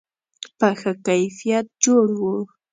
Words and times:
په 0.57 0.67
ښه 0.79 0.91
کیفیت 1.07 1.65
جوړ 1.83 2.07
و. 2.19 2.21